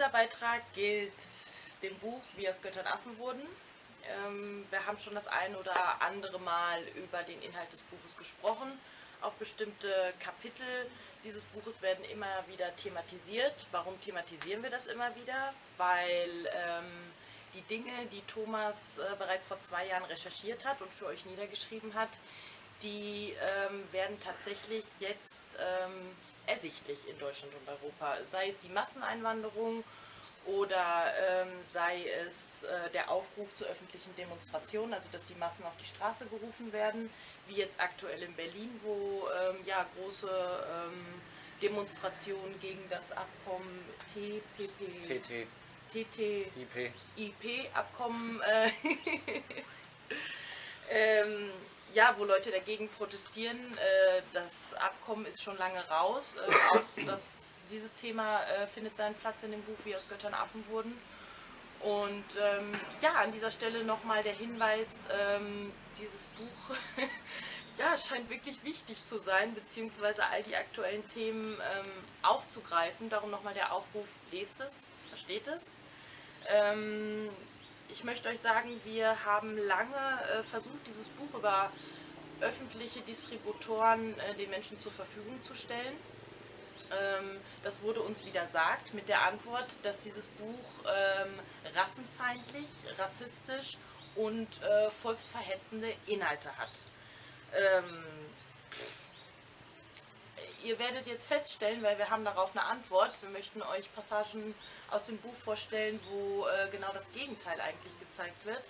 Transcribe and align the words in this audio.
Dieser 0.00 0.12
Beitrag 0.12 0.62
gilt 0.72 1.12
dem 1.82 1.94
Buch 1.98 2.22
Wie 2.34 2.48
aus 2.48 2.62
Göttern 2.62 2.86
Affen 2.86 3.18
wurden. 3.18 3.42
Ähm, 4.24 4.64
wir 4.70 4.86
haben 4.86 4.98
schon 4.98 5.14
das 5.14 5.28
ein 5.28 5.54
oder 5.54 6.00
andere 6.00 6.40
Mal 6.40 6.82
über 6.94 7.22
den 7.22 7.38
Inhalt 7.42 7.70
des 7.70 7.82
Buches 7.82 8.16
gesprochen. 8.16 8.80
Auch 9.20 9.32
bestimmte 9.32 10.14
Kapitel 10.18 10.90
dieses 11.22 11.44
Buches 11.44 11.82
werden 11.82 12.02
immer 12.06 12.48
wieder 12.48 12.74
thematisiert. 12.76 13.52
Warum 13.72 14.00
thematisieren 14.00 14.62
wir 14.62 14.70
das 14.70 14.86
immer 14.86 15.14
wieder? 15.16 15.52
Weil 15.76 16.30
ähm, 16.46 17.12
die 17.52 17.62
Dinge, 17.68 17.92
die 18.10 18.22
Thomas 18.22 18.96
äh, 18.96 19.02
bereits 19.18 19.44
vor 19.44 19.60
zwei 19.60 19.86
Jahren 19.86 20.04
recherchiert 20.04 20.64
hat 20.64 20.80
und 20.80 20.90
für 20.94 21.08
euch 21.08 21.26
niedergeschrieben 21.26 21.92
hat, 21.92 22.08
die 22.82 23.36
ähm, 23.38 23.82
werden 23.92 24.18
tatsächlich 24.18 24.86
jetzt 24.98 25.44
ähm, 25.58 26.16
ersichtlich 26.50 26.98
in 27.08 27.18
Deutschland 27.18 27.54
und 27.54 27.68
Europa. 27.68 28.16
Sei 28.24 28.48
es 28.48 28.58
die 28.58 28.68
Masseneinwanderung 28.68 29.84
oder 30.46 31.12
ähm, 31.28 31.48
sei 31.66 32.06
es 32.26 32.62
äh, 32.62 32.90
der 32.92 33.10
Aufruf 33.10 33.54
zur 33.54 33.66
öffentlichen 33.68 34.14
Demonstration, 34.16 34.92
also 34.92 35.08
dass 35.12 35.24
die 35.26 35.34
Massen 35.34 35.64
auf 35.64 35.76
die 35.80 35.86
Straße 35.86 36.26
gerufen 36.26 36.72
werden, 36.72 37.10
wie 37.46 37.54
jetzt 37.54 37.78
aktuell 37.78 38.22
in 38.22 38.34
Berlin, 38.34 38.80
wo 38.82 39.28
ähm, 39.28 39.56
ja 39.66 39.86
große 39.96 40.28
ähm, 40.28 41.22
Demonstrationen 41.60 42.58
gegen 42.60 42.82
das 42.88 43.12
Abkommen 43.12 43.84
TPP, 44.14 45.06
TT, 45.06 45.46
TT, 45.92 46.46
IP. 46.56 46.92
IP-Abkommen, 47.16 48.40
äh, 48.40 48.70
ähm, 50.90 51.50
ja, 51.94 52.14
wo 52.18 52.24
Leute 52.24 52.50
dagegen 52.50 52.88
protestieren. 52.88 53.58
Äh, 53.76 54.22
das 54.32 54.74
Abkommen 54.74 55.26
ist 55.26 55.42
schon 55.42 55.56
lange 55.58 55.80
raus. 55.88 56.36
Äh, 56.36 56.76
auch 56.76 56.82
das, 57.06 57.56
dieses 57.70 57.94
Thema 57.94 58.42
äh, 58.44 58.66
findet 58.66 58.96
seinen 58.96 59.14
Platz 59.16 59.42
in 59.42 59.50
dem 59.50 59.62
Buch, 59.62 59.76
wie 59.84 59.96
aus 59.96 60.08
Göttern 60.08 60.34
Affen 60.34 60.64
wurden. 60.68 60.96
Und 61.80 62.24
ähm, 62.38 62.72
ja, 63.00 63.12
an 63.12 63.32
dieser 63.32 63.50
Stelle 63.50 63.84
nochmal 63.84 64.22
der 64.22 64.34
Hinweis, 64.34 65.06
ähm, 65.10 65.72
dieses 65.98 66.24
Buch 66.36 66.76
ja, 67.78 67.96
scheint 67.96 68.28
wirklich 68.28 68.62
wichtig 68.64 69.04
zu 69.06 69.18
sein, 69.18 69.54
beziehungsweise 69.54 70.22
all 70.24 70.42
die 70.42 70.56
aktuellen 70.56 71.06
Themen 71.08 71.54
ähm, 71.54 71.90
aufzugreifen. 72.22 73.08
Darum 73.08 73.30
nochmal 73.30 73.54
der 73.54 73.72
Aufruf, 73.72 74.06
lest 74.30 74.60
es, 74.60 74.74
versteht 75.08 75.46
es. 75.48 75.76
Ich 77.92 78.04
möchte 78.04 78.28
euch 78.28 78.40
sagen, 78.40 78.80
wir 78.84 79.24
haben 79.24 79.56
lange 79.56 79.94
äh, 79.94 80.42
versucht, 80.44 80.86
dieses 80.86 81.08
Buch 81.08 81.34
über 81.34 81.72
öffentliche 82.40 83.00
Distributoren 83.00 84.18
äh, 84.20 84.34
den 84.34 84.50
Menschen 84.50 84.78
zur 84.78 84.92
Verfügung 84.92 85.42
zu 85.42 85.54
stellen. 85.54 85.96
Ähm, 86.90 87.40
das 87.62 87.82
wurde 87.82 88.00
uns 88.00 88.24
widersagt 88.24 88.94
mit 88.94 89.08
der 89.08 89.22
Antwort, 89.22 89.66
dass 89.82 89.98
dieses 89.98 90.26
Buch 90.26 90.84
ähm, 90.86 91.38
rassenfeindlich, 91.74 92.68
rassistisch 92.98 93.76
und 94.14 94.48
äh, 94.62 94.90
volksverhetzende 94.90 95.92
Inhalte 96.06 96.56
hat. 96.58 96.70
Ähm, 97.54 98.04
ihr 100.62 100.78
werdet 100.78 101.06
jetzt 101.06 101.26
feststellen, 101.26 101.82
weil 101.82 101.98
wir 101.98 102.10
haben 102.10 102.24
darauf 102.24 102.50
eine 102.56 102.64
Antwort, 102.64 103.12
wir 103.20 103.30
möchten 103.30 103.62
euch 103.62 103.92
Passagen 103.94 104.54
aus 104.90 105.04
dem 105.04 105.18
Buch 105.18 105.34
vorstellen, 105.44 106.00
wo 106.10 106.46
äh, 106.46 106.68
genau 106.70 106.90
das 106.92 107.04
Gegenteil 107.12 107.60
eigentlich 107.60 107.98
gezeigt 108.00 108.44
wird. 108.44 108.62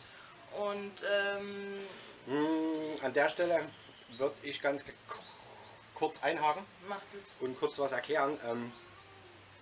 Und 0.59 0.93
ähm, 1.09 1.79
Hm, 2.27 3.03
An 3.05 3.13
der 3.15 3.29
Stelle 3.31 3.69
würde 4.19 4.35
ich 4.43 4.61
ganz 4.61 4.85
kurz 5.95 6.23
einhaken 6.23 6.65
und 7.41 7.59
kurz 7.59 7.79
was 7.79 7.93
erklären. 7.93 8.39
Ähm, 8.47 8.73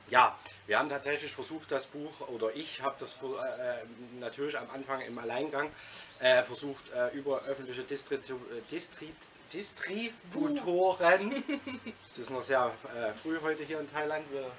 ja, 0.08 0.36
wir 0.66 0.78
haben 0.78 0.88
tatsächlich 0.88 1.32
versucht, 1.32 1.70
das 1.70 1.86
Buch, 1.86 2.26
oder 2.28 2.54
ich 2.56 2.80
habe 2.82 2.96
das 2.98 3.12
ver- 3.12 3.44
äh, 3.82 3.84
natürlich 4.18 4.58
am 4.58 4.68
Anfang 4.70 5.02
im 5.02 5.18
Alleingang 5.18 5.70
äh, 6.18 6.42
versucht, 6.42 6.90
äh, 6.92 7.10
über 7.10 7.42
öffentliche 7.42 7.82
Distritu 7.82 8.34
äh, 8.36 8.60
Distri 8.70 9.14
Distributoren, 9.52 11.42
es 12.06 12.18
ist 12.18 12.30
noch 12.30 12.42
sehr 12.42 12.70
äh, 12.94 13.12
früh 13.14 13.38
heute 13.42 13.62
hier 13.64 13.80
in 13.80 13.90
Thailand, 13.90 14.30
wir 14.32 14.50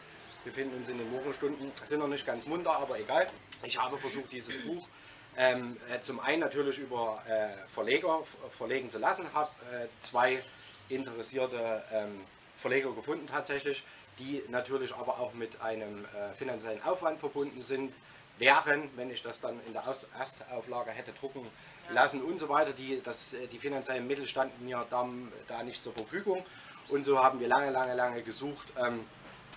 befinden 0.43 0.77
uns 0.77 0.89
in 0.89 0.97
den 0.97 1.11
Morgenstunden, 1.11 1.71
sind 1.85 1.99
noch 1.99 2.07
nicht 2.07 2.25
ganz 2.25 2.45
munter, 2.45 2.71
aber 2.71 2.99
egal. 2.99 3.27
Ich 3.63 3.77
habe 3.79 3.97
versucht, 3.97 4.31
dieses 4.31 4.57
Buch 4.63 4.87
ähm, 5.37 5.77
äh, 5.93 6.01
zum 6.01 6.19
einen 6.19 6.41
natürlich 6.41 6.79
über 6.79 7.21
äh, 7.27 7.49
Verleger 7.73 8.23
verlegen 8.51 8.89
zu 8.89 8.99
lassen, 8.99 9.33
habe 9.33 9.51
äh, 9.71 9.87
zwei 9.99 10.43
interessierte 10.89 11.83
ähm, 11.93 12.19
Verleger 12.57 12.91
gefunden 12.91 13.27
tatsächlich, 13.27 13.83
die 14.17 14.43
natürlich 14.49 14.93
aber 14.93 15.19
auch 15.19 15.33
mit 15.33 15.61
einem 15.61 16.03
äh, 16.05 16.33
finanziellen 16.37 16.81
Aufwand 16.83 17.19
verbunden 17.19 17.61
sind, 17.61 17.93
wären, 18.37 18.89
wenn 18.95 19.11
ich 19.11 19.21
das 19.21 19.39
dann 19.39 19.59
in 19.65 19.73
der 19.73 19.87
Aus 19.87 20.07
Erstauflage 20.17 20.91
hätte 20.91 21.13
drucken 21.13 21.45
lassen 21.91 22.21
und 22.21 22.39
so 22.39 22.49
weiter, 22.49 22.73
die, 22.73 23.01
das, 23.01 23.33
äh, 23.33 23.47
die 23.47 23.59
finanziellen 23.59 24.07
Mittel 24.07 24.27
standen 24.27 24.65
mir 24.65 24.85
dann, 24.89 25.31
da 25.47 25.63
nicht 25.63 25.83
zur 25.83 25.93
Verfügung. 25.93 26.45
Und 26.89 27.03
so 27.03 27.23
haben 27.23 27.39
wir 27.39 27.47
lange, 27.47 27.69
lange, 27.69 27.93
lange 27.93 28.23
gesucht 28.23 28.73
ähm, 28.77 29.05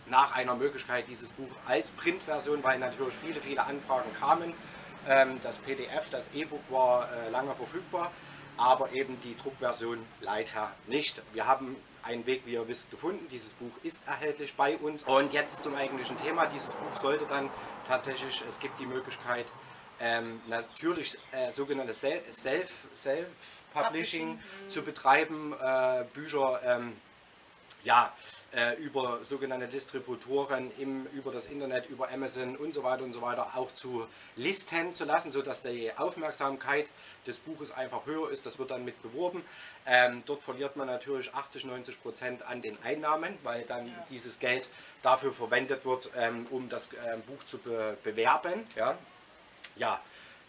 nach 0.06 0.32
einer 0.32 0.54
Möglichkeit, 0.54 1.08
dieses 1.08 1.28
Buch 1.30 1.50
als 1.66 1.90
Printversion, 1.92 2.62
weil 2.62 2.78
natürlich 2.78 3.14
viele, 3.14 3.40
viele 3.40 3.62
Anfragen 3.64 4.12
kamen. 4.14 4.54
Ähm, 5.08 5.40
das 5.42 5.58
PDF, 5.58 6.10
das 6.10 6.30
E-Book 6.34 6.62
war 6.70 7.08
äh, 7.12 7.30
lange 7.30 7.54
verfügbar, 7.54 8.10
aber 8.56 8.92
eben 8.92 9.20
die 9.22 9.36
Druckversion 9.36 9.98
leider 10.20 10.72
nicht. 10.86 11.22
Wir 11.32 11.46
haben 11.46 11.76
einen 12.02 12.26
Weg, 12.26 12.42
wie 12.46 12.54
ihr 12.54 12.66
wisst, 12.66 12.90
gefunden. 12.90 13.28
Dieses 13.30 13.52
Buch 13.54 13.70
ist 13.82 14.06
erhältlich 14.08 14.54
bei 14.54 14.76
uns. 14.76 15.04
Und 15.04 15.32
jetzt 15.32 15.62
zum 15.62 15.74
eigentlichen 15.76 16.16
Thema. 16.16 16.46
Dieses 16.46 16.72
Buch 16.74 16.96
sollte 16.96 17.24
dann 17.26 17.48
tatsächlich, 17.86 18.42
es 18.48 18.58
gibt 18.58 18.78
die 18.80 18.86
Möglichkeit, 18.86 19.46
ähm, 20.00 20.40
natürlich 20.48 21.16
äh, 21.30 21.50
sogenanntes 21.52 22.00
Self- 22.00 22.32
Self- 22.32 22.86
Self-Publishing 22.96 24.40
zu 24.68 24.82
betreiben, 24.82 25.54
äh, 25.60 26.04
Bücher 26.12 26.60
ähm, 26.64 26.96
ja, 27.84 28.12
äh, 28.54 28.74
über 28.76 29.24
sogenannte 29.24 29.66
Distributoren 29.66 30.70
im, 30.78 31.06
über 31.06 31.32
das 31.32 31.46
Internet, 31.46 31.88
über 31.88 32.10
Amazon 32.10 32.56
und 32.56 32.74
so 32.74 32.82
weiter 32.82 33.02
und 33.02 33.12
so 33.12 33.22
weiter 33.22 33.52
auch 33.56 33.72
zu 33.72 34.06
listen 34.36 34.94
zu 34.94 35.04
lassen, 35.04 35.32
sodass 35.32 35.62
die 35.62 35.92
Aufmerksamkeit 35.96 36.88
des 37.26 37.38
Buches 37.38 37.72
einfach 37.72 38.06
höher 38.06 38.30
ist. 38.30 38.46
Das 38.46 38.58
wird 38.58 38.70
dann 38.70 38.84
mit 38.84 39.00
beworben. 39.02 39.44
Ähm, 39.86 40.22
dort 40.26 40.42
verliert 40.42 40.76
man 40.76 40.86
natürlich 40.86 41.34
80, 41.34 41.64
90 41.64 42.02
Prozent 42.02 42.42
an 42.42 42.62
den 42.62 42.80
Einnahmen, 42.82 43.36
weil 43.42 43.62
dann 43.64 43.92
dieses 44.10 44.38
Geld 44.38 44.68
dafür 45.02 45.32
verwendet 45.32 45.84
wird, 45.84 46.10
ähm, 46.16 46.46
um 46.50 46.68
das 46.68 46.88
ähm, 47.06 47.22
Buch 47.22 47.44
zu 47.44 47.58
be 47.58 47.96
bewerben. 48.04 48.66
Ja, 48.76 48.96
ja, 49.76 50.00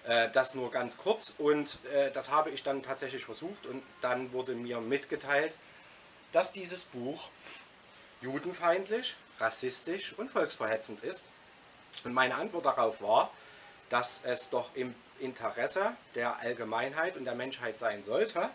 äh, 0.06 0.30
das 0.32 0.54
nur 0.54 0.72
ganz 0.72 0.98
kurz 0.98 1.34
und 1.38 1.78
äh, 1.94 2.12
das 2.12 2.30
habe 2.30 2.50
ich 2.50 2.64
dann 2.64 2.84
tatsächlich 2.84 3.24
versucht 3.24 3.66
und 3.66 3.82
dann 4.02 4.34
wurde 4.34 4.54
mir 4.54 4.82
mitgeteilt, 4.82 5.56
dass 6.34 6.52
dieses 6.52 6.84
Buch 6.84 7.30
judenfeindlich, 8.22 9.16
rassistisch 9.40 10.14
und 10.18 10.30
volksverhetzend 10.30 11.04
ist. 11.04 11.24
Und 12.04 12.14
meine 12.14 12.36
Antwort 12.36 12.66
darauf 12.66 13.02
war, 13.02 13.32
dass 13.90 14.24
es 14.26 14.50
doch 14.50 14.76
im 14.76 14.94
Interesse 15.20 15.96
der 16.16 16.38
Allgemeinheit 16.38 17.16
und 17.16 17.26
der 17.26 17.36
Menschheit 17.36 17.78
sein 17.78 18.04
sollte, 18.04 18.50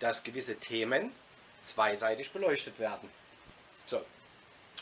dass 0.00 0.22
gewisse 0.22 0.56
Themen 0.56 1.12
zweiseitig 1.62 2.32
beleuchtet 2.32 2.78
werden. 2.78 3.08
So, 3.86 4.04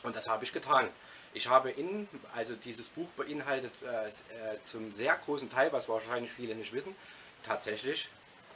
und 0.03 0.17
das 0.17 0.29
habe 0.29 0.45
ich 0.45 0.53
getan. 0.53 0.89
Ich 1.35 1.49
habe 1.49 1.71
in, 1.71 2.09
also 2.35 2.55
dieses 2.55 2.89
Buch 2.89 3.09
beinhaltet 3.17 3.73
äh, 3.83 4.09
äh, 4.09 4.63
zum 4.63 4.93
sehr 4.93 5.17
großen 5.17 5.51
Teil, 5.51 5.73
was 5.73 5.89
wahrscheinlich 5.89 6.33
viele 6.33 6.55
nicht 6.55 6.73
wissen, 6.73 6.97
tatsächlich 7.45 8.09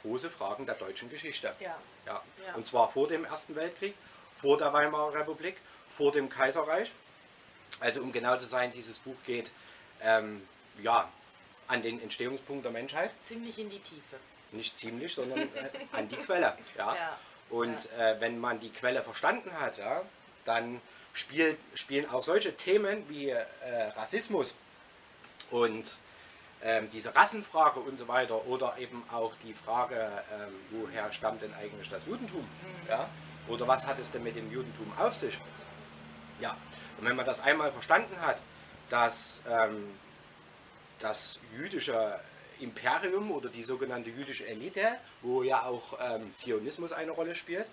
große 0.03 0.29
Fragen 0.29 0.65
der 0.65 0.75
deutschen 0.75 1.09
Geschichte. 1.09 1.55
Ja. 1.59 1.75
Ja. 2.05 2.21
Ja. 2.45 2.55
Und 2.55 2.65
zwar 2.65 2.89
vor 2.91 3.07
dem 3.07 3.25
Ersten 3.25 3.55
Weltkrieg, 3.55 3.95
vor 4.35 4.57
der 4.57 4.71
Weimarer 4.73 5.13
Republik, 5.13 5.57
vor 5.97 6.11
dem 6.11 6.29
Kaiserreich. 6.29 6.91
Also 7.79 8.01
um 8.01 8.11
genau 8.11 8.37
zu 8.37 8.45
sein, 8.45 8.71
dieses 8.71 8.99
Buch 8.99 9.15
geht 9.25 9.49
ähm, 10.01 10.47
ja, 10.81 11.09
an 11.67 11.81
den 11.81 12.01
Entstehungspunkt 12.01 12.65
der 12.65 12.71
Menschheit. 12.71 13.11
Ziemlich 13.19 13.57
in 13.57 13.69
die 13.69 13.79
Tiefe. 13.79 14.17
Nicht 14.51 14.77
ziemlich, 14.77 15.13
sondern 15.13 15.39
äh, 15.55 15.69
an 15.91 16.07
die 16.07 16.17
Quelle. 16.17 16.55
Ja. 16.77 16.95
Ja. 16.95 17.17
Und 17.49 17.91
Äh, 17.97 18.19
wenn 18.19 18.39
man 18.39 18.59
die 18.59 18.71
Quelle 18.71 19.03
verstanden 19.03 19.51
hat, 19.59 19.77
ja, 19.77 20.01
dann 20.45 20.81
spielt, 21.13 21.57
spielen 21.75 22.09
auch 22.09 22.23
solche 22.23 22.55
Themen 22.57 23.07
wie 23.09 23.29
äh, 23.29 23.45
Rassismus 23.95 24.55
und 25.51 25.91
ähm, 26.63 26.89
diese 26.91 27.13
Rassenfrage 27.15 27.79
und 27.79 27.97
so 27.97 28.07
weiter 28.07 28.45
oder 28.47 28.75
eben 28.77 29.03
auch 29.11 29.33
die 29.43 29.53
Frage, 29.53 29.95
ähm, 30.33 30.53
woher 30.71 31.11
stammt 31.11 31.41
denn 31.41 31.53
eigentlich 31.53 31.89
das 31.89 32.05
Judentum? 32.05 32.47
Ja? 32.87 33.09
Oder 33.47 33.67
was 33.67 33.85
hat 33.85 33.99
es 33.99 34.11
denn 34.11 34.23
mit 34.23 34.35
dem 34.35 34.51
Judentum 34.51 34.91
auf 34.97 35.15
sich? 35.15 35.37
Ja, 36.39 36.57
und 36.97 37.05
wenn 37.05 37.15
man 37.15 37.25
das 37.25 37.41
einmal 37.41 37.71
verstanden 37.71 38.15
hat, 38.21 38.41
dass 38.89 39.43
ähm, 39.49 39.91
das 40.99 41.39
jüdische 41.57 42.19
Imperium 42.59 43.31
oder 43.31 43.49
die 43.49 43.63
sogenannte 43.63 44.09
jüdische 44.09 44.47
Elite, 44.47 44.95
wo 45.21 45.43
ja 45.43 45.63
auch 45.63 45.97
ähm, 46.01 46.33
Zionismus 46.35 46.93
eine 46.93 47.11
Rolle 47.11 47.35
spielt, 47.35 47.67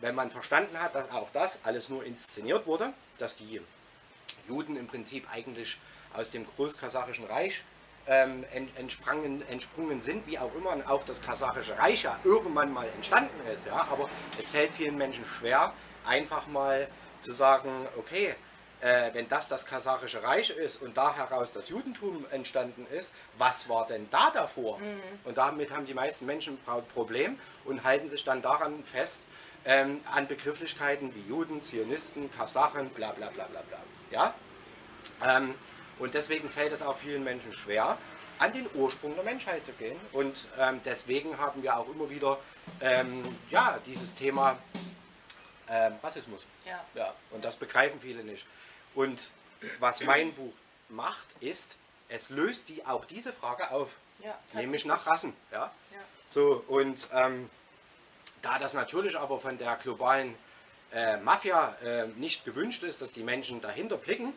wenn 0.00 0.14
man 0.14 0.30
verstanden 0.30 0.80
hat, 0.80 0.94
dass 0.94 1.10
auch 1.10 1.30
das 1.30 1.60
alles 1.64 1.88
nur 1.88 2.04
inszeniert 2.04 2.66
wurde, 2.66 2.92
dass 3.18 3.36
die 3.36 3.60
Juden 4.48 4.76
im 4.76 4.88
Prinzip 4.88 5.30
eigentlich 5.30 5.78
aus 6.14 6.30
dem 6.30 6.46
Großkasachischen 6.46 7.26
Reich 7.26 7.62
ähm, 8.06 8.44
entsprungen, 8.76 9.46
entsprungen 9.48 10.00
sind, 10.00 10.26
wie 10.26 10.38
auch 10.38 10.54
immer, 10.54 10.70
und 10.70 10.86
auch 10.86 11.04
das 11.04 11.22
kasachische 11.22 11.78
Reich 11.78 12.02
ja 12.02 12.18
irgendwann 12.24 12.72
mal 12.72 12.86
entstanden 12.94 13.40
ist. 13.52 13.66
Ja? 13.66 13.86
Aber 13.90 14.08
es 14.38 14.48
fällt 14.48 14.72
vielen 14.74 14.96
Menschen 14.96 15.24
schwer, 15.24 15.72
einfach 16.04 16.46
mal 16.46 16.88
zu 17.20 17.32
sagen, 17.32 17.70
okay, 17.96 18.34
äh, 18.80 19.14
wenn 19.14 19.28
das 19.28 19.48
das 19.48 19.64
kasachische 19.64 20.22
Reich 20.22 20.50
ist 20.50 20.82
und 20.82 20.96
da 20.96 21.14
heraus 21.14 21.52
das 21.52 21.68
Judentum 21.68 22.26
entstanden 22.32 22.86
ist, 22.92 23.14
was 23.38 23.68
war 23.68 23.86
denn 23.86 24.08
da 24.10 24.30
davor? 24.30 24.78
Mhm. 24.78 25.00
Und 25.24 25.38
damit 25.38 25.70
haben 25.70 25.86
die 25.86 25.94
meisten 25.94 26.26
Menschen 26.26 26.58
ein 26.66 26.84
Problem 26.92 27.38
und 27.64 27.84
halten 27.84 28.08
sich 28.08 28.24
dann 28.24 28.42
daran 28.42 28.82
fest, 28.82 29.24
ähm, 29.64 30.00
an 30.12 30.26
Begrifflichkeiten 30.26 31.14
wie 31.14 31.20
Juden, 31.28 31.62
Zionisten, 31.62 32.32
Kasachen, 32.32 32.90
bla 32.90 33.12
bla 33.12 33.28
bla 33.28 33.44
bla 33.44 33.62
bla. 33.62 33.78
Ja? 34.10 34.34
Ähm, 35.24 35.54
und 36.02 36.14
deswegen 36.14 36.50
fällt 36.50 36.72
es 36.72 36.82
auch 36.82 36.96
vielen 36.96 37.22
Menschen 37.22 37.52
schwer, 37.52 37.96
an 38.40 38.52
den 38.52 38.68
Ursprung 38.74 39.14
der 39.14 39.22
Menschheit 39.22 39.64
zu 39.64 39.70
gehen. 39.72 39.96
Und 40.10 40.46
ähm, 40.58 40.80
deswegen 40.84 41.38
haben 41.38 41.62
wir 41.62 41.76
auch 41.76 41.88
immer 41.88 42.10
wieder 42.10 42.40
ähm, 42.80 43.22
ja, 43.50 43.78
dieses 43.86 44.12
Thema 44.12 44.58
ähm, 45.68 45.94
Rassismus. 46.02 46.44
Ja. 46.66 46.84
ja. 46.94 47.14
Und 47.30 47.44
das 47.44 47.54
begreifen 47.54 48.00
viele 48.00 48.24
nicht. 48.24 48.44
Und 48.96 49.30
was 49.78 50.02
mein 50.02 50.34
Buch 50.34 50.52
macht, 50.88 51.28
ist, 51.38 51.76
es 52.08 52.30
löst 52.30 52.68
die, 52.68 52.84
auch 52.84 53.04
diese 53.04 53.32
Frage 53.32 53.70
auf. 53.70 53.94
Ja, 54.18 54.36
nämlich 54.54 54.84
nach 54.84 55.06
Rassen. 55.06 55.34
Ja? 55.52 55.70
ja. 55.92 55.98
So, 56.26 56.64
und 56.66 57.08
ähm, 57.12 57.48
da 58.42 58.58
das 58.58 58.74
natürlich 58.74 59.16
aber 59.16 59.38
von 59.38 59.56
der 59.56 59.76
globalen 59.76 60.34
äh, 60.92 61.16
Mafia 61.18 61.76
äh, 61.84 62.06
nicht 62.16 62.44
gewünscht 62.44 62.82
ist, 62.82 63.02
dass 63.02 63.12
die 63.12 63.22
Menschen 63.22 63.60
dahinter 63.60 63.96
blicken, 63.96 64.32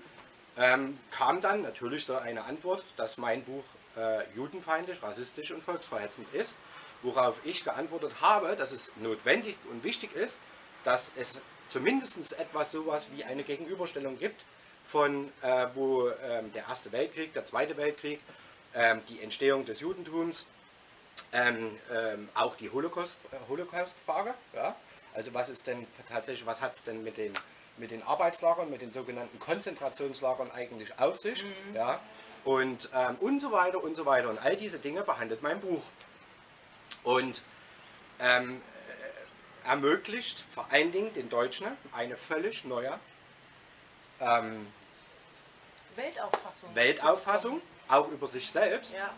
ähm, 0.58 0.98
kam 1.12 1.42
dann 1.42 1.62
natürlich 1.62 2.06
so 2.06 2.16
eine 2.18 2.46
Antwort, 2.46 2.86
dass 2.98 3.18
mein 3.18 3.44
Buch 3.44 3.64
äh, 3.98 4.24
judenfeindlich, 4.36 5.02
rassistisch 5.02 5.52
und 5.52 5.64
volksverhetzend 5.64 6.34
ist, 6.34 6.58
worauf 7.02 7.40
ich 7.44 7.64
geantwortet 7.64 8.14
habe, 8.22 8.56
dass 8.56 8.72
es 8.72 8.92
notwendig 8.98 9.58
und 9.70 9.84
wichtig 9.84 10.14
ist, 10.14 10.40
dass 10.84 11.12
es 11.18 11.40
zumindest 11.70 12.38
etwas 12.40 12.72
sowas 12.72 13.08
wie 13.14 13.24
eine 13.24 13.44
Gegenüberstellung 13.44 14.18
gibt 14.20 14.46
von 14.88 15.32
äh, 15.42 15.68
wo 15.74 16.10
ähm, 16.10 16.52
der 16.54 16.68
Erste 16.68 16.92
Weltkrieg, 16.92 17.34
der 17.34 17.46
Zweite 17.46 17.76
Weltkrieg, 17.78 18.20
ähm, 18.76 19.02
die 19.10 19.22
Entstehung 19.22 19.66
des 19.66 19.80
Judentums, 19.80 20.46
ähm, 21.34 21.78
ähm 21.92 22.30
auch 22.34 22.56
die 22.56 22.70
Holocaust-Frage, 22.70 23.48
Holocaust 23.48 23.96
ja? 24.54 24.76
also 25.14 25.34
was 25.34 25.50
ist 25.50 25.66
denn 25.66 25.88
tatsächlich, 26.08 26.46
was 26.46 26.62
hat 26.62 26.74
es 26.74 26.84
denn 26.84 27.04
mit 27.04 27.18
den 27.18 27.34
mit 27.78 27.92
den 27.92 28.04
Arbeitslagern, 28.04 28.70
mit 28.70 28.82
den 28.82 28.92
sogenannten 28.92 29.40
Konzentrationslagern 29.40 30.52
eigentlich 30.52 30.98
auf 31.00 31.18
sich. 31.20 31.44
Mhm. 31.44 31.76
Ja? 31.76 32.00
Und, 32.44 32.90
ähm, 32.94 33.18
und 33.20 33.40
so 33.40 33.52
weiter 33.52 33.84
und 33.84 33.96
so 33.96 34.06
weiter. 34.06 34.30
Und 34.30 34.38
all 34.38 34.56
diese 34.56 34.80
Dinge 34.80 35.02
behandelt 35.02 35.42
mein 35.42 35.60
Buch. 35.60 35.82
Und 37.04 37.42
ähm, 38.20 38.62
äh, 39.64 39.68
ermöglicht 39.68 40.44
vor 40.54 40.68
allen 40.72 40.92
Dingen 40.92 41.12
den 41.14 41.30
Deutschen 41.30 41.68
eine 41.92 42.18
völlig 42.18 42.64
neue 42.66 43.00
ähm, 44.20 44.68
Weltauffassung. 45.96 46.76
Weltauffassung, 46.76 47.62
auch 47.88 48.10
über 48.10 48.28
sich 48.28 48.50
selbst. 48.50 48.94
Ja. 48.94 49.14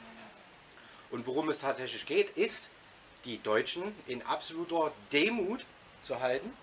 Und 1.12 1.27
worum 1.27 1.50
es 1.50 1.60
tatsächlich 1.60 2.06
geht, 2.06 2.31
ist, 2.31 2.69
die 3.25 3.42
Deutschen 3.42 3.95
in 4.07 4.21
absoluter 4.24 4.92
Demut 5.12 5.65
zu 6.03 6.19
halten 6.19 6.53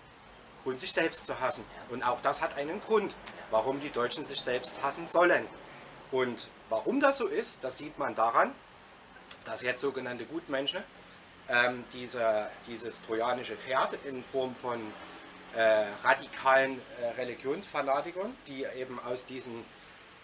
und 0.65 0.79
sich 0.79 0.91
selbst 0.91 1.25
zu 1.25 1.39
hassen. 1.39 1.63
Und 1.89 2.03
auch 2.03 2.19
das 2.21 2.41
hat 2.41 2.57
einen 2.57 2.81
Grund, 2.81 3.15
warum 3.51 3.79
die 3.79 3.91
Deutschen 3.91 4.25
sich 4.25 4.41
selbst 4.41 4.81
hassen 4.83 5.05
sollen. 5.05 5.47
Und 6.11 6.47
warum 6.69 6.99
das 6.99 7.17
so 7.17 7.27
ist, 7.27 7.63
das 7.63 7.77
sieht 7.77 7.97
man 7.97 8.15
daran, 8.15 8.51
dass 9.45 9.61
jetzt 9.61 9.81
sogenannte 9.81 10.25
Gutmenschen 10.25 10.83
ähm, 11.47 11.85
diese, 11.93 12.49
dieses 12.67 13.01
trojanische 13.03 13.55
Pferd 13.55 13.93
in 14.05 14.23
Form 14.23 14.55
von 14.55 14.81
äh, 15.55 15.85
radikalen 16.03 16.81
äh, 17.01 17.07
Religionsfanatikern, 17.21 18.35
die 18.47 18.65
eben 18.77 18.99
aus 18.99 19.25
diesen 19.25 19.63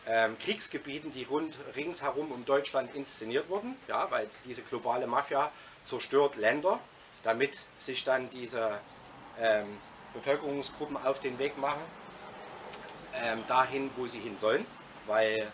ähm, 0.08 0.38
Kriegsgebieten, 0.40 1.12
die 1.12 1.24
rund 1.24 1.56
ringsherum 1.76 2.32
um 2.32 2.44
Deutschland 2.44 2.96
inszeniert 2.96 3.48
wurden, 3.50 3.76
ja, 3.88 4.10
weil 4.10 4.30
diese 4.46 4.64
globale 4.64 5.06
Mafia 5.06 5.52
zerstört 5.86 6.36
Länder, 6.36 6.80
damit 7.24 7.62
sich 7.80 8.04
dann 8.04 8.30
diese 8.32 8.80
ähm, 9.40 9.78
Bevölkerungsgruppen 10.14 10.98
auf 10.98 11.20
den 11.20 11.40
Weg 11.40 11.58
machen, 11.58 11.82
ähm, 13.14 13.44
dahin, 13.48 13.92
wo 13.96 14.08
sie 14.08 14.20
hin 14.20 14.38
sollen, 14.38 14.66
weil 15.08 15.52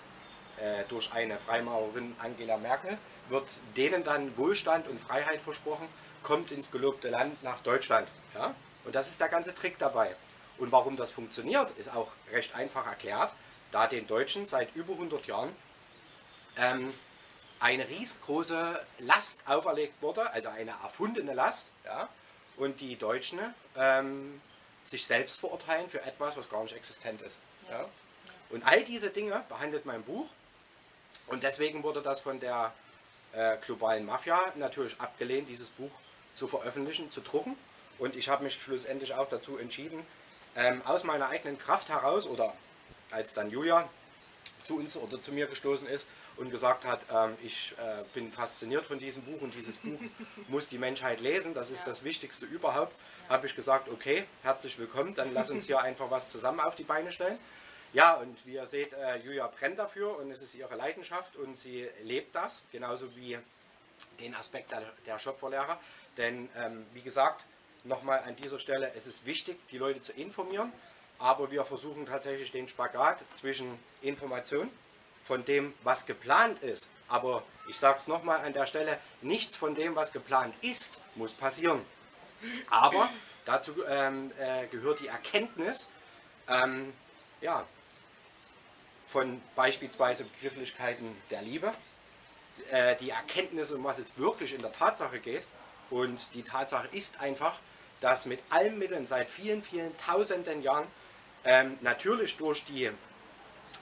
äh, 0.58 0.84
durch 0.90 1.12
eine 1.14 1.38
Freimaurerin 1.38 2.16
Angela 2.20 2.58
Merkel 2.58 2.98
wird 3.30 3.48
denen 3.76 4.04
dann 4.04 4.36
Wohlstand 4.38 4.88
und 4.88 5.00
Freiheit 5.00 5.42
versprochen, 5.42 5.88
kommt 6.24 6.52
ins 6.52 6.72
gelobte 6.72 7.10
Land 7.10 7.42
nach 7.44 7.62
Deutschland. 7.62 8.10
Ja? 8.34 8.56
Und 8.86 8.96
das 8.96 9.10
ist 9.10 9.20
der 9.20 9.30
ganze 9.30 9.54
Trick 9.54 9.78
dabei. 9.80 10.16
Und 10.58 10.72
warum 10.72 10.96
das 10.96 11.12
funktioniert, 11.12 11.72
ist 11.78 11.94
auch 11.94 12.12
recht 12.32 12.56
einfach 12.56 12.88
erklärt, 12.88 13.34
da 13.72 13.88
den 13.88 14.08
Deutschen 14.08 14.46
seit 14.46 14.76
über 14.76 14.94
100 14.94 15.28
Jahren 15.28 15.56
ähm, 16.58 16.94
eine 17.60 17.88
riesengroße 17.88 18.80
Last 19.00 19.42
auferlegt 19.48 20.02
wurde, 20.02 20.32
also 20.32 20.50
eine 20.50 20.72
erfundene 20.72 21.34
Last, 21.34 21.72
ja, 21.86 22.10
und 22.58 22.82
die 22.82 22.96
Deutschen 22.96 23.40
ähm, 23.76 24.42
sich 24.84 25.06
selbst 25.06 25.40
verurteilen 25.40 25.90
für 25.90 26.02
etwas, 26.02 26.36
was 26.38 26.50
gar 26.50 26.64
nicht 26.64 26.76
existent 26.76 27.22
ist. 27.22 27.38
Ja. 27.70 27.82
ja. 27.82 27.90
Und 28.50 28.66
all 28.66 28.84
diese 28.84 29.10
Dinge 29.10 29.44
behandelt 29.50 29.86
mein 29.86 30.04
Buch 30.04 30.28
und 31.28 31.44
deswegen 31.44 31.84
wurde 31.84 32.02
das 32.02 32.22
von 32.22 32.40
der 32.40 32.74
äh, 33.34 33.58
globalen 33.58 34.06
Mafia 34.06 34.54
natürlich 34.56 35.00
abgelehnt, 35.00 35.50
dieses 35.50 35.70
Buch 35.70 35.92
zu 36.36 36.48
veröffentlichen, 36.48 37.12
zu 37.12 37.22
drucken. 37.22 37.58
Und 38.00 38.16
ich 38.16 38.30
habe 38.30 38.44
mich 38.44 38.54
schlussendlich 38.54 39.14
auch 39.14 39.28
dazu 39.28 39.58
entschieden, 39.58 40.06
ähm, 40.56 40.82
aus 40.86 41.04
meiner 41.04 41.28
eigenen 41.30 41.58
Kraft 41.58 41.90
heraus 41.90 42.26
oder 42.26 42.54
als 43.12 43.34
dann 43.34 43.50
Julia 43.50 43.90
zu 44.64 44.78
uns 44.78 44.98
oder 44.98 45.20
zu 45.20 45.32
mir 45.32 45.48
gestoßen 45.48 45.88
ist 45.88 46.08
und 46.38 46.52
gesagt 46.52 46.86
hat, 46.86 47.02
ähm, 47.12 47.38
ich 47.44 47.74
äh, 47.78 48.04
bin 48.14 48.32
fasziniert 48.32 48.86
von 48.86 49.00
diesem 49.00 49.24
Buch 49.24 49.42
und 49.42 49.54
dieses 49.54 49.78
Buch 49.78 50.00
muss 50.48 50.68
die 50.68 50.78
Menschheit 50.78 51.20
lesen, 51.20 51.54
das 51.54 51.70
ist 51.70 51.82
ja. 51.82 51.86
das 51.88 52.04
Wichtigste 52.04 52.46
überhaupt, 52.46 52.94
ja. 53.24 53.36
habe 53.36 53.48
ich 53.48 53.56
gesagt, 53.56 53.90
okay, 53.90 54.26
herzlich 54.44 54.78
willkommen, 54.78 55.16
dann 55.16 55.34
lass 55.34 55.50
uns 55.50 55.66
hier 55.66 55.80
einfach 55.82 56.10
was 56.12 56.32
zusammen 56.32 56.60
auf 56.60 56.76
die 56.76 56.84
Beine 56.84 57.12
stellen. 57.12 57.40
Ja, 57.94 58.16
und 58.16 58.46
wie 58.46 58.54
ihr 58.54 58.68
seht, 58.68 58.94
äh, 58.94 59.18
Julia 59.18 59.48
brennt 59.48 59.80
dafür 59.80 60.18
und 60.18 60.30
es 60.30 60.42
ist 60.42 60.56
ihre 60.56 60.76
Leidenschaft 60.76 61.36
und 61.38 61.58
sie 61.58 61.88
lebt 62.04 62.36
das, 62.36 62.62
genauso 62.72 63.16
wie 63.16 63.38
den 64.20 64.36
Aspekt 64.36 64.72
der, 64.72 64.84
der 65.06 65.20
Schöpferlehre. 65.20 65.78
Denn 66.18 66.50
ähm, 66.58 66.86
wie 66.94 67.02
gesagt, 67.02 67.44
nochmal 67.84 68.20
an 68.26 68.36
dieser 68.36 68.60
Stelle, 68.60 68.92
es 68.96 69.08
ist 69.08 69.26
wichtig, 69.26 69.58
die 69.70 69.78
Leute 69.78 70.02
zu 70.02 70.12
informieren, 70.12 70.72
aber 71.20 71.50
wir 71.52 71.64
versuchen 71.64 72.06
tatsächlich 72.06 72.52
den 72.52 72.68
Spagat 72.68 73.24
zwischen 73.36 73.80
Information 74.02 74.70
von 75.28 75.46
dem, 75.46 75.74
was 75.84 76.06
geplant 76.06 76.60
ist. 76.60 76.88
Aber 77.08 77.44
ich 77.68 77.78
sage 77.78 78.00
es 78.00 78.08
nochmal 78.08 78.40
an 78.46 78.54
der 78.54 78.66
Stelle, 78.66 79.00
nichts 79.22 79.56
von 79.56 79.76
dem, 79.76 79.96
was 79.96 80.12
geplant 80.12 80.56
ist, 80.62 81.00
muss 81.16 81.34
passieren. 81.34 81.82
Aber 82.70 83.10
dazu 83.46 83.74
ähm, 83.88 84.32
äh, 84.40 84.68
gehört 84.68 85.00
die 85.00 85.08
Erkenntnis 85.08 85.90
ähm, 86.48 86.94
ja, 87.42 87.66
von 89.08 89.42
beispielsweise 89.56 90.24
Begrifflichkeiten 90.24 91.16
der 91.30 91.42
Liebe, 91.42 91.72
äh, 92.72 92.96
die 92.98 93.10
Erkenntnis, 93.10 93.72
um 93.72 93.84
was 93.84 94.00
es 94.00 94.18
wirklich 94.18 94.54
in 94.54 94.62
der 94.62 94.72
Tatsache 94.72 95.20
geht. 95.20 95.44
Und 95.90 96.34
die 96.34 96.44
Tatsache 96.44 96.88
ist 96.92 97.20
einfach, 97.22 97.60
dass 98.02 98.26
mit 98.26 98.40
allen 98.50 98.78
Mitteln 98.78 99.06
seit 99.06 99.30
vielen, 99.30 99.64
vielen 99.64 99.96
tausenden 99.98 100.62
Jahren 100.62 100.88
ähm, 101.46 101.78
natürlich 101.82 102.36
durch 102.38 102.66
die 102.66 102.92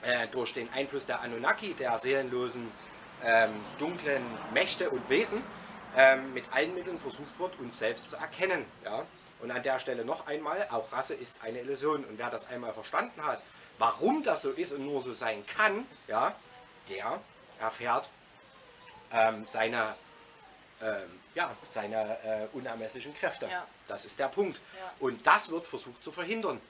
äh, 0.02 0.26
durch 0.28 0.52
den 0.52 0.72
Einfluss 0.72 1.06
der 1.06 1.20
Anunnaki, 1.20 1.74
der 1.74 1.98
seelenlosen 1.98 2.70
ähm, 3.24 3.64
dunklen 3.78 4.24
Mächte 4.52 4.90
und 4.90 5.08
Wesen, 5.08 5.42
ähm, 5.96 6.34
mit 6.34 6.44
allen 6.52 6.74
Mitteln 6.74 6.98
versucht 6.98 7.38
wird, 7.38 7.58
uns 7.58 7.78
selbst 7.78 8.10
zu 8.10 8.16
erkennen. 8.16 8.64
Ja? 8.84 9.04
Und 9.40 9.50
an 9.50 9.62
der 9.62 9.78
Stelle 9.78 10.04
noch 10.04 10.26
einmal, 10.26 10.66
auch 10.70 10.92
Rasse 10.92 11.14
ist 11.14 11.42
eine 11.42 11.60
Illusion. 11.60 12.04
Und 12.04 12.18
wer 12.18 12.30
das 12.30 12.46
einmal 12.48 12.72
verstanden 12.72 13.24
hat, 13.24 13.42
warum 13.78 14.22
das 14.22 14.42
so 14.42 14.50
ist 14.50 14.72
und 14.72 14.84
nur 14.84 15.02
so 15.02 15.14
sein 15.14 15.44
kann, 15.46 15.86
ja, 16.06 16.34
der 16.88 17.20
erfährt 17.60 18.08
ähm, 19.12 19.44
seine, 19.46 19.94
ähm, 20.82 21.20
ja, 21.34 21.54
seine 21.72 22.18
äh, 22.22 22.46
unermesslichen 22.52 23.14
Kräfte. 23.14 23.46
Ja. 23.46 23.66
Das 23.88 24.04
ist 24.04 24.18
der 24.18 24.28
Punkt. 24.28 24.60
Ja. 24.78 24.92
Und 25.00 25.26
das 25.26 25.50
wird 25.50 25.66
versucht 25.66 26.02
zu 26.02 26.12
verhindern. 26.12 26.60